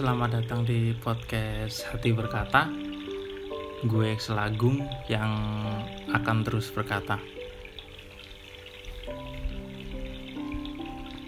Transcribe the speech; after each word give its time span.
selamat 0.00 0.40
datang 0.40 0.64
di 0.64 0.96
podcast 0.96 1.84
Hati 1.92 2.16
Berkata. 2.16 2.72
Gue 3.84 4.16
Selagung 4.16 4.80
yang 5.12 5.28
akan 6.08 6.40
terus 6.40 6.72
berkata. 6.72 7.20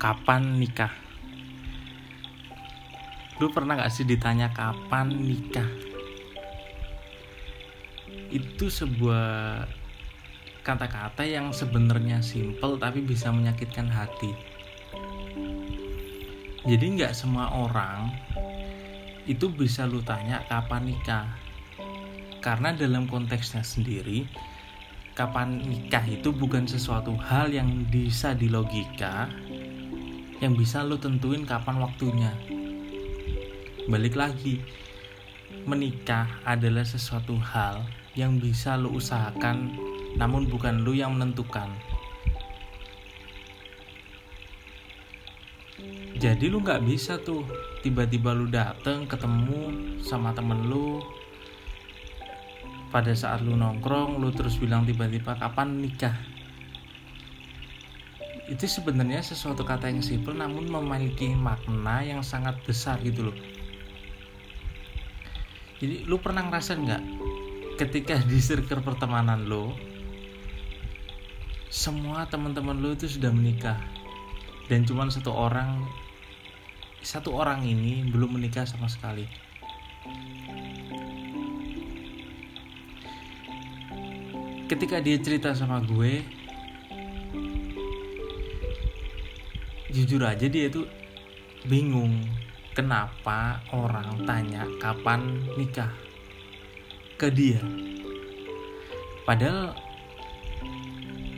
Kapan 0.01 0.57
nikah? 0.57 0.89
Lu 3.45 3.53
pernah 3.53 3.77
gak 3.77 3.93
sih 3.93 4.09
ditanya 4.09 4.49
kapan 4.57 5.21
nikah? 5.21 5.69
Itu 8.33 8.73
sebuah 8.73 9.69
kata-kata 10.65 11.29
yang 11.29 11.53
sebenarnya 11.53 12.25
simple 12.25 12.81
tapi 12.81 13.05
bisa 13.05 13.29
menyakitkan 13.37 13.93
hati. 13.93 14.33
Jadi 16.65 16.85
nggak 16.97 17.13
semua 17.13 17.53
orang 17.53 18.09
itu 19.31 19.51
bisa 19.53 19.87
lu 19.87 20.03
tanya 20.03 20.43
kapan 20.51 20.91
nikah. 20.91 21.29
Karena 22.43 22.75
dalam 22.75 23.07
konteksnya 23.07 23.63
sendiri 23.63 24.27
kapan 25.15 25.63
nikah 25.63 26.03
itu 26.09 26.33
bukan 26.33 26.65
sesuatu 26.67 27.15
hal 27.21 27.53
yang 27.53 27.85
bisa 27.93 28.33
dilogika 28.33 29.29
yang 30.43 30.59
bisa 30.59 30.83
lu 30.83 30.99
tentuin 30.99 31.47
kapan 31.47 31.79
waktunya. 31.79 32.35
Balik 33.87 34.19
lagi 34.19 34.59
menikah 35.71 36.27
adalah 36.43 36.83
sesuatu 36.83 37.39
hal 37.39 37.87
yang 38.19 38.43
bisa 38.43 38.75
lu 38.75 38.99
usahakan 38.99 39.71
namun 40.19 40.51
bukan 40.51 40.83
lu 40.83 40.93
yang 40.93 41.15
menentukan 41.15 41.71
jadi 46.23 46.47
lu 46.47 46.63
nggak 46.63 46.87
bisa 46.87 47.19
tuh. 47.19 47.43
Tiba-tiba 47.83 48.31
lu 48.31 48.47
dateng 48.47 49.11
ketemu 49.11 49.75
sama 49.99 50.31
temen 50.31 50.71
lu. 50.71 51.03
Pada 52.95 53.11
saat 53.11 53.43
lu 53.43 53.59
nongkrong 53.59 54.23
lu 54.23 54.31
terus 54.31 54.55
bilang 54.55 54.87
tiba-tiba 54.87 55.35
kapan 55.35 55.83
nikah? 55.83 56.15
Itu 58.47 58.71
sebenarnya 58.71 59.19
sesuatu 59.19 59.67
kata 59.67 59.91
yang 59.91 59.99
simpel 59.99 60.39
namun 60.39 60.71
memiliki 60.71 61.35
makna 61.35 62.07
yang 62.07 62.23
sangat 62.23 62.55
besar 62.63 63.03
gitu 63.03 63.35
loh. 63.35 63.37
Jadi 65.83 66.07
lu 66.07 66.23
pernah 66.23 66.47
ngerasa 66.47 66.79
nggak 66.79 67.03
ketika 67.83 68.23
di 68.23 68.39
circle 68.39 68.85
pertemanan 68.87 69.51
lo 69.51 69.75
semua 71.67 72.29
teman-teman 72.31 72.79
lo 72.79 72.95
itu 72.95 73.11
sudah 73.11 73.35
menikah 73.35 73.81
dan 74.71 74.87
cuma 74.87 75.09
satu 75.11 75.33
orang 75.35 75.83
satu 77.03 77.35
orang 77.35 77.67
ini 77.67 78.07
belum 78.07 78.39
menikah 78.39 78.63
sama 78.63 78.87
sekali. 78.87 79.27
Ketika 84.71 85.03
dia 85.03 85.19
cerita 85.21 85.53
sama 85.53 85.83
gue, 85.83 86.23
jujur 89.93 90.25
aja 90.25 90.49
dia 90.49 90.71
itu 90.73 90.89
bingung 91.69 92.25
kenapa 92.73 93.61
orang 93.75 94.25
tanya 94.25 94.65
kapan 94.81 95.45
nikah 95.61 95.93
ke 97.21 97.29
dia. 97.29 97.61
Padahal 99.29 99.77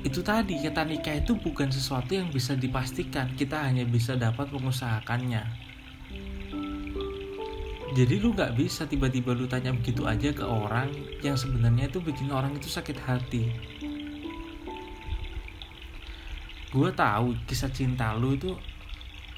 itu 0.04 0.20
tadi 0.20 0.60
kata 0.60 0.84
nikah 0.84 1.16
itu 1.16 1.32
bukan 1.32 1.72
sesuatu 1.72 2.12
yang 2.12 2.28
bisa 2.28 2.52
dipastikan. 2.52 3.32
Kita 3.32 3.64
hanya 3.64 3.88
bisa 3.88 4.20
dapat 4.20 4.52
mengusahakannya. 4.52 5.42
Jadi 7.94 8.14
lu 8.20 8.36
nggak 8.36 8.52
bisa 8.58 8.84
tiba-tiba 8.84 9.32
lu 9.32 9.48
tanya 9.48 9.72
begitu 9.72 10.04
aja 10.04 10.34
ke 10.34 10.44
orang 10.44 10.92
yang 11.24 11.38
sebenarnya 11.40 11.88
itu 11.88 12.04
bikin 12.04 12.28
orang 12.28 12.52
itu 12.52 12.68
sakit 12.68 13.00
hati. 13.00 13.48
Gue 16.74 16.90
tahu 16.92 17.38
kisah 17.48 17.70
cinta 17.70 18.12
lu 18.18 18.34
itu 18.34 18.52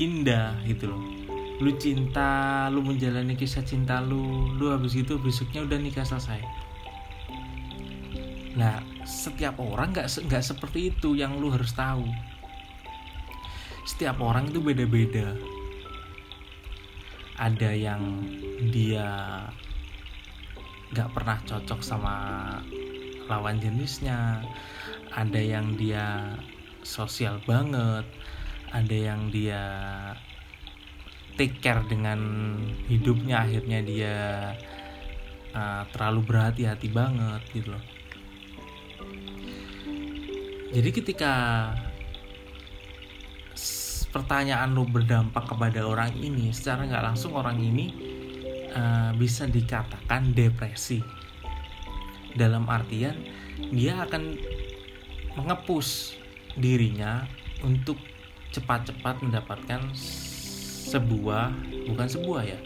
indah 0.03 0.56
gitu 0.66 0.91
loh. 0.91 1.05
Lu 1.62 1.71
cinta 1.78 2.66
lu 2.72 2.81
menjalani 2.81 3.38
kisah 3.38 3.62
cinta 3.62 4.03
lu 4.03 4.50
lu 4.56 4.72
habis 4.72 4.99
itu 4.99 5.15
besoknya 5.21 5.62
udah 5.62 5.78
nikah 5.78 6.09
selesai. 6.09 6.41
Nah, 8.56 8.95
setiap 9.06 9.62
orang 9.62 9.94
nggak 9.94 10.11
nggak 10.27 10.43
seperti 10.43 10.91
itu 10.91 11.15
yang 11.15 11.39
lu 11.39 11.55
harus 11.55 11.71
tahu. 11.71 12.05
Setiap 13.87 14.19
orang 14.19 14.50
itu 14.50 14.59
beda-beda. 14.59 15.31
Ada 17.39 17.71
yang 17.71 18.27
dia 18.75 19.06
nggak 20.91 21.11
pernah 21.15 21.39
cocok 21.47 21.81
sama 21.87 22.15
lawan 23.31 23.62
jenisnya. 23.62 24.43
Ada 25.15 25.38
yang 25.38 25.78
dia 25.78 26.34
sosial 26.83 27.38
banget. 27.47 28.05
Ada 28.75 29.15
yang 29.15 29.31
dia 29.31 29.62
take 31.38 31.62
care 31.62 31.87
dengan 31.87 32.19
hidupnya 32.91 33.47
akhirnya 33.47 33.81
dia 33.87 34.17
uh, 35.55 35.87
terlalu 35.94 36.21
berhati-hati 36.27 36.88
banget 36.91 37.44
gitu 37.55 37.71
loh 37.77 37.95
jadi 40.75 40.91
ketika 40.91 41.32
pertanyaan 44.10 44.72
lo 44.72 44.88
berdampak 44.88 45.44
kepada 45.44 45.84
orang 45.84 46.16
ini 46.16 46.49
secara 46.49 46.88
nggak 46.88 47.04
langsung 47.12 47.37
orang 47.37 47.60
ini 47.60 47.93
uh, 48.72 49.12
bisa 49.12 49.44
dikatakan 49.44 50.32
depresi. 50.32 51.05
Dalam 52.32 52.69
artian 52.69 53.16
dia 53.72 54.00
akan 54.00 54.37
mengepus 55.37 56.16
dirinya 56.56 57.28
untuk 57.65 58.00
cepat-cepat 58.53 59.21
mendapatkan 59.21 59.93
sebuah 60.88 61.53
bukan 61.93 62.09
sebuah 62.09 62.43
ya 62.44 62.60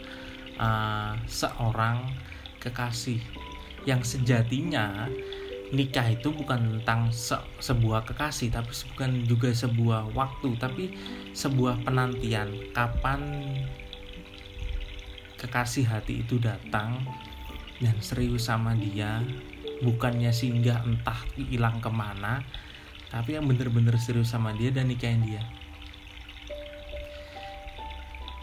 uh, 0.55 1.13
seorang 1.27 2.15
kekasih 2.63 3.19
yang 3.83 3.99
sejatinya 4.05 5.09
nikah 5.71 6.11
itu 6.11 6.35
bukan 6.35 6.79
tentang 6.79 7.07
se 7.15 7.39
sebuah 7.63 8.03
kekasih 8.03 8.51
tapi 8.51 8.71
bukan 8.91 9.11
juga 9.23 9.49
sebuah 9.55 10.11
waktu 10.11 10.49
tapi 10.59 10.83
sebuah 11.31 11.87
penantian. 11.87 12.51
Kapan 12.75 13.21
kekasih 15.39 15.87
hati 15.87 16.21
itu 16.21 16.37
datang 16.37 17.01
dan 17.81 17.97
serius 18.03 18.51
sama 18.51 18.77
dia 18.77 19.25
bukannya 19.81 20.29
singgah 20.29 20.85
entah 20.85 21.17
hilang 21.33 21.81
ke 21.81 21.89
mana 21.89 22.45
tapi 23.09 23.33
yang 23.35 23.49
bener-bener 23.49 23.97
serius 23.97 24.31
sama 24.31 24.53
dia 24.53 24.69
dan 24.71 24.87
nikahin 24.87 25.25
dia. 25.25 25.43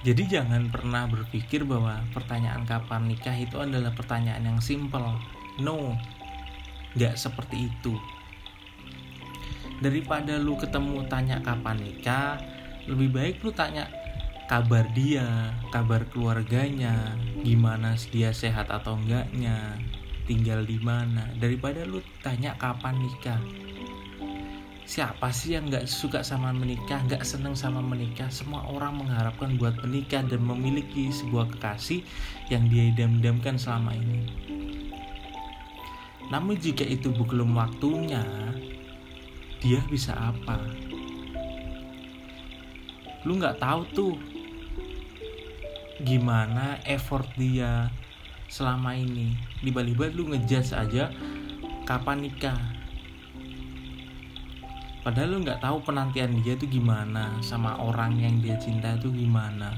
Jadi 0.02 0.30
jangan 0.30 0.70
pernah 0.70 1.10
berpikir 1.10 1.66
bahwa 1.66 2.00
pertanyaan 2.14 2.62
kapan 2.62 3.10
nikah 3.10 3.34
itu 3.34 3.58
adalah 3.58 3.90
pertanyaan 3.92 4.46
yang 4.46 4.60
simple. 4.62 5.18
No 5.58 5.98
nggak 6.96 7.18
seperti 7.18 7.68
itu. 7.68 7.94
Daripada 9.78 10.40
lu 10.40 10.58
ketemu 10.58 11.06
tanya 11.06 11.38
kapan 11.38 11.78
nikah 11.78 12.40
lebih 12.88 13.14
baik 13.14 13.36
lu 13.44 13.52
tanya 13.52 13.86
kabar 14.48 14.88
dia 14.96 15.52
kabar 15.68 16.08
keluarganya 16.08 17.14
gimana 17.44 17.94
dia 18.08 18.32
sehat 18.32 18.72
atau 18.72 18.96
enggaknya 18.96 19.76
tinggal 20.24 20.64
di 20.64 20.80
mana. 20.80 21.28
Daripada 21.36 21.84
lu 21.84 22.00
tanya 22.24 22.56
kapan 22.56 22.96
nikah. 22.98 23.40
Siapa 24.88 25.28
sih 25.28 25.52
yang 25.52 25.68
nggak 25.68 25.84
suka 25.84 26.24
sama 26.24 26.48
menikah 26.48 27.04
nggak 27.04 27.20
seneng 27.20 27.52
sama 27.52 27.84
menikah? 27.84 28.32
Semua 28.32 28.64
orang 28.72 29.04
mengharapkan 29.04 29.60
buat 29.60 29.76
menikah 29.84 30.24
dan 30.24 30.40
memiliki 30.40 31.12
sebuah 31.12 31.52
kekasih 31.52 32.00
yang 32.48 32.72
dia 32.72 32.88
idam-idamkan 32.88 33.60
selama 33.60 33.92
ini 33.92 34.48
namun 36.28 36.60
jika 36.60 36.84
itu 36.84 37.08
belum 37.08 37.56
waktunya, 37.56 38.20
dia 39.64 39.80
bisa 39.88 40.12
apa? 40.12 40.60
Lu 43.24 43.40
nggak 43.40 43.56
tahu 43.56 43.80
tuh 43.96 44.14
gimana 46.04 46.76
effort 46.84 47.24
dia 47.34 47.88
selama 48.52 48.92
ini. 48.92 49.40
Tiba-tiba 49.64 50.12
lu 50.12 50.28
ngejudge 50.28 50.76
aja 50.76 51.08
kapan 51.88 52.28
nikah. 52.28 52.60
Padahal 55.00 55.32
lu 55.32 55.38
nggak 55.48 55.64
tahu 55.64 55.80
penantian 55.80 56.44
dia 56.44 56.52
tuh 56.60 56.68
gimana 56.68 57.40
sama 57.40 57.80
orang 57.80 58.20
yang 58.20 58.36
dia 58.44 58.60
cinta 58.60 59.00
itu 59.00 59.08
gimana. 59.08 59.72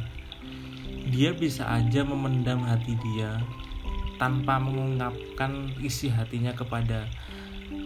Dia 1.15 1.31
bisa 1.31 1.71
aja 1.71 2.03
memendam 2.03 2.67
hati 2.67 2.99
dia 2.99 3.39
tanpa 4.21 4.61
mengungkapkan 4.61 5.73
isi 5.81 6.13
hatinya 6.13 6.53
kepada 6.53 7.09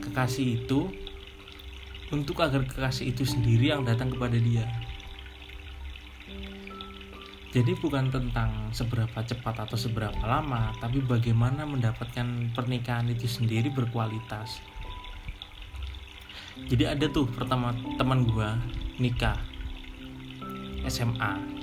kekasih 0.03 0.67
itu 0.67 0.91
untuk 2.11 2.43
agar 2.43 2.67
kekasih 2.67 3.15
itu 3.15 3.23
sendiri 3.23 3.71
yang 3.71 3.87
datang 3.87 4.11
kepada 4.11 4.35
dia. 4.35 4.67
jadi 7.55 7.71
bukan 7.79 8.11
tentang 8.11 8.75
seberapa 8.75 9.23
cepat 9.23 9.63
atau 9.63 9.79
seberapa 9.79 10.19
lama, 10.27 10.75
tapi 10.83 10.99
bagaimana 10.99 11.63
mendapatkan 11.63 12.51
pernikahan 12.51 13.07
itu 13.07 13.31
sendiri 13.31 13.71
berkualitas. 13.71 14.59
Jadi 16.67 16.83
ada 16.83 17.07
tuh 17.07 17.31
pertama 17.31 17.71
teman 17.95 18.27
gue 18.27 18.51
nikah 18.99 19.39
SMA. 20.91 21.54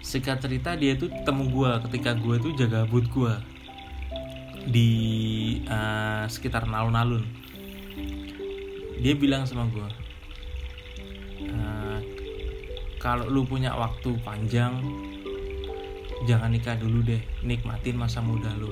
Singkat 0.00 0.40
cerita 0.40 0.74
dia 0.74 0.96
tuh 0.96 1.12
temu 1.22 1.48
gue 1.48 1.70
ketika 1.88 2.16
gue 2.16 2.36
tuh 2.40 2.52
jaga 2.56 2.88
but 2.88 3.06
gue 3.08 3.34
di 4.68 4.90
uh, 5.68 6.24
sekitar 6.28 6.64
alun-alun. 6.68 7.24
Dia 9.00 9.16
bilang 9.16 9.48
sama 9.48 9.64
gue, 9.72 9.88
kalau 13.00 13.32
lu 13.32 13.48
punya 13.48 13.72
waktu 13.72 14.12
panjang 14.20 14.76
jangan 16.28 16.52
nikah 16.52 16.76
dulu 16.76 17.00
deh 17.00 17.18
nikmatin 17.40 17.96
masa 17.96 18.20
muda 18.20 18.52
lu 18.60 18.68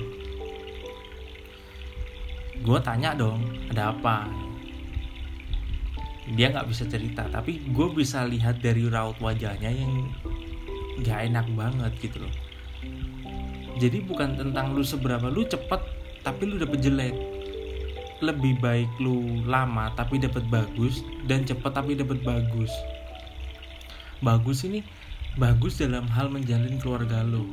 gue 2.61 2.79
tanya 2.85 3.17
dong 3.17 3.41
ada 3.73 3.89
apa 3.89 4.29
dia 6.37 6.53
nggak 6.53 6.69
bisa 6.69 6.85
cerita 6.85 7.25
tapi 7.33 7.57
gue 7.73 7.87
bisa 7.89 8.21
lihat 8.29 8.61
dari 8.61 8.85
raut 8.85 9.17
wajahnya 9.17 9.73
yang 9.73 10.13
gak 11.03 11.29
enak 11.31 11.47
banget 11.55 11.91
gitu 11.99 12.23
loh. 12.25 12.33
Jadi 13.79 14.03
bukan 14.03 14.35
tentang 14.35 14.75
lu 14.75 14.83
seberapa 14.83 15.31
lu 15.31 15.47
cepet 15.47 15.81
tapi 16.23 16.41
lu 16.47 16.59
dapet 16.59 16.79
jelek. 16.83 17.15
Lebih 18.19 18.59
baik 18.59 18.91
lu 18.99 19.47
lama 19.47 19.95
tapi 19.95 20.19
dapet 20.19 20.43
bagus 20.51 21.03
dan 21.27 21.47
cepet 21.47 21.71
tapi 21.71 21.95
dapet 21.95 22.19
bagus. 22.23 22.71
Bagus 24.19 24.67
ini 24.67 24.83
bagus 25.39 25.79
dalam 25.79 26.03
hal 26.11 26.27
menjalin 26.27 26.75
keluarga 26.81 27.23
lo 27.23 27.47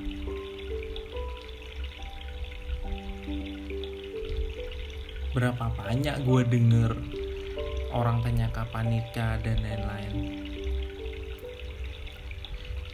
berapa 5.37 5.69
banyak 5.77 6.25
gue 6.25 6.43
denger 6.49 6.97
orang 7.93 8.25
tanya 8.25 8.49
kapan 8.49 8.89
nikah 8.89 9.37
dan 9.45 9.61
lain-lain 9.61 10.46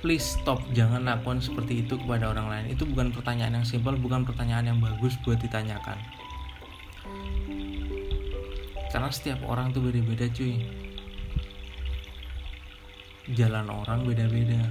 please 0.02 0.36
stop 0.36 0.58
jangan 0.74 1.06
lakukan 1.06 1.38
seperti 1.38 1.86
itu 1.86 1.94
kepada 1.96 2.34
orang 2.34 2.50
lain 2.50 2.66
itu 2.74 2.82
bukan 2.82 3.14
pertanyaan 3.14 3.62
yang 3.62 3.66
simpel 3.66 3.94
bukan 3.94 4.26
pertanyaan 4.26 4.74
yang 4.74 4.78
bagus 4.82 5.14
buat 5.22 5.38
ditanyakan 5.38 5.96
karena 8.92 9.08
setiap 9.08 9.40
orang 9.48 9.72
tuh 9.72 9.80
beda-beda 9.80 10.28
cuy 10.34 10.60
jalan 13.30 13.70
orang 13.70 14.02
beda-beda. 14.02 14.66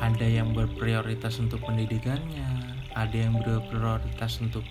Ada 0.00 0.26
yang 0.28 0.52
berprioritas 0.52 1.40
untuk 1.40 1.60
pendidikannya, 1.64 2.48
ada 2.92 3.16
yang 3.16 3.36
berprioritas 3.40 4.40
untuk 4.40 4.64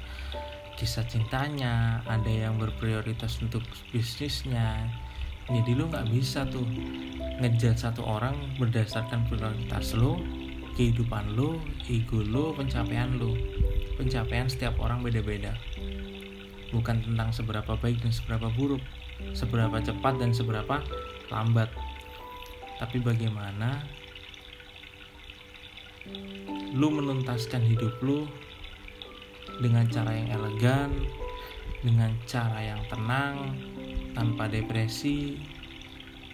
kisah 0.78 1.06
cintanya, 1.06 2.02
ada 2.06 2.30
yang 2.30 2.58
berprioritas 2.58 3.42
untuk 3.42 3.62
bisnisnya. 3.94 4.90
Jadi 5.50 5.72
lo 5.74 5.90
nggak 5.90 6.08
bisa 6.14 6.46
tuh 6.46 6.66
ngejat 7.42 7.76
satu 7.78 8.06
orang 8.06 8.38
berdasarkan 8.62 9.26
prioritas 9.26 9.98
lo, 9.98 10.22
kehidupan 10.78 11.34
lo, 11.34 11.58
ego 11.90 12.22
lo, 12.22 12.54
pencapaian 12.54 13.18
lo. 13.18 13.34
Pencapaian 13.98 14.48
setiap 14.48 14.78
orang 14.80 15.02
beda-beda. 15.02 15.58
Bukan 16.70 17.02
tentang 17.02 17.34
seberapa 17.34 17.74
baik 17.82 18.00
dan 18.06 18.14
seberapa 18.14 18.48
buruk, 18.54 18.82
seberapa 19.34 19.82
cepat 19.82 20.22
dan 20.22 20.32
seberapa 20.32 20.80
lambat 21.34 21.70
tapi 22.80 22.98
bagaimana 23.04 23.84
lu 26.74 26.88
menuntaskan 26.88 27.60
hidup 27.68 27.92
lu 28.00 28.24
dengan 29.60 29.84
cara 29.92 30.16
yang 30.16 30.32
elegan 30.32 30.90
dengan 31.84 32.16
cara 32.24 32.60
yang 32.64 32.80
tenang 32.88 33.60
tanpa 34.20 34.52
depresi 34.52 35.40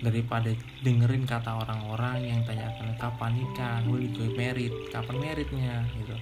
daripada 0.02 0.50
dengerin 0.82 1.30
kata 1.30 1.54
orang-orang 1.62 2.26
yang 2.26 2.42
tanyakan 2.42 2.98
kapan 2.98 3.38
nikah, 3.38 3.86
will 3.86 4.10
gue 4.10 4.34
merit, 4.34 4.74
kapan 4.90 5.22
meritnya 5.22 5.86
gitu. 6.02 6.18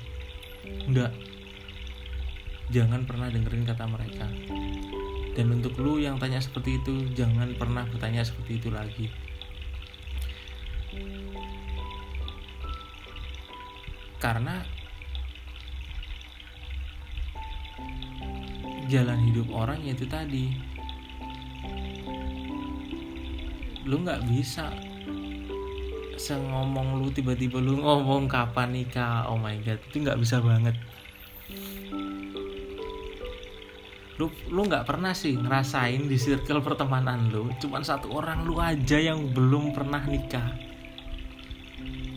Enggak. 0.91 1.15
Jangan 2.67 3.07
pernah 3.07 3.31
dengerin 3.31 3.63
kata 3.63 3.87
mereka 3.87 4.27
dan 5.33 5.49
untuk 5.49 5.73
lu 5.81 5.97
yang 5.97 6.21
tanya 6.21 6.37
seperti 6.37 6.77
itu 6.77 7.09
jangan 7.17 7.57
pernah 7.57 7.89
bertanya 7.89 8.21
seperti 8.21 8.61
itu 8.61 8.69
lagi 8.69 9.09
karena 14.21 14.61
jalan 18.87 19.19
hidup 19.25 19.49
orang 19.49 19.81
yaitu 19.81 20.05
tadi 20.05 20.53
lu 23.83 23.99
nggak 23.99 24.23
bisa 24.31 24.71
sengomong 26.15 27.03
lu 27.03 27.11
tiba-tiba 27.11 27.59
lu 27.59 27.83
ngomong 27.83 28.31
kapan 28.31 28.71
nikah? 28.71 29.27
Oh 29.27 29.35
my 29.35 29.59
god 29.59 29.79
itu 29.91 29.97
nggak 29.99 30.19
bisa 30.23 30.39
banget. 30.39 30.75
Lu 34.15 34.31
lu 34.47 34.61
nggak 34.63 34.87
pernah 34.87 35.11
sih 35.11 35.35
ngerasain 35.35 36.07
di 36.07 36.15
circle 36.15 36.63
pertemanan 36.63 37.27
lu 37.27 37.51
cuman 37.59 37.83
satu 37.83 38.13
orang 38.15 38.47
lu 38.47 38.55
aja 38.61 38.95
yang 38.95 39.35
belum 39.35 39.75
pernah 39.75 39.99
nikah. 40.07 40.47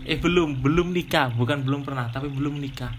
Eh 0.07 0.23
belum 0.23 0.63
belum 0.63 0.95
nikah 0.95 1.35
bukan 1.35 1.67
belum 1.67 1.83
pernah 1.83 2.07
tapi 2.07 2.31
belum 2.31 2.63
nikah. 2.63 2.95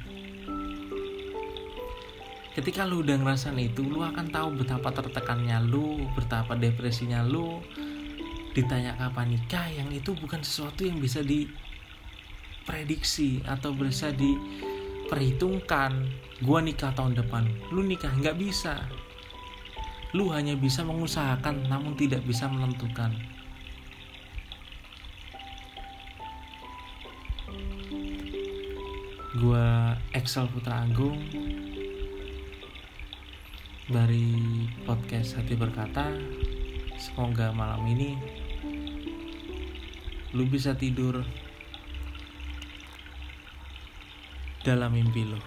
Ketika 2.51 2.83
lu 2.83 3.05
udah 3.05 3.15
ngerasain 3.21 3.55
itu 3.61 3.85
lu 3.85 4.03
akan 4.03 4.27
tahu 4.27 4.59
betapa 4.59 4.91
tertekannya 4.91 5.61
lu 5.63 6.03
betapa 6.17 6.57
depresinya 6.57 7.21
lu 7.23 7.63
ditanya 8.57 8.97
kapan 8.97 9.37
nikah 9.37 9.69
yang 9.69 9.85
itu 9.93 10.17
bukan 10.17 10.41
sesuatu 10.41 10.81
yang 10.81 10.97
bisa 10.97 11.21
diprediksi 11.21 13.37
atau 13.45 13.69
bisa 13.77 14.09
di 14.09 14.33
perhitungkan 15.05 16.09
gua 16.41 16.65
nikah 16.65 16.89
tahun 16.97 17.21
depan 17.21 17.45
lu 17.69 17.85
nikah 17.85 18.09
nggak 18.17 18.33
bisa. 18.41 18.81
Lu 20.17 20.33
hanya 20.33 20.57
bisa 20.57 20.81
mengusahakan 20.81 21.69
namun 21.69 21.93
tidak 21.93 22.25
bisa 22.25 22.49
menentukan. 22.49 23.13
Gua 29.37 29.93
Excel 30.17 30.49
Putra 30.49 30.81
Agung. 30.81 31.21
Dari 33.85 34.33
podcast 34.83 35.37
Hati 35.37 35.53
Berkata 35.53 36.09
semoga 36.97 37.53
malam 37.53 37.85
ini 37.87 38.17
lu 40.35 40.43
bisa 40.51 40.75
tidur 40.75 41.23
dalam 44.67 44.91
mimpi 44.91 45.23
lo. 45.23 45.39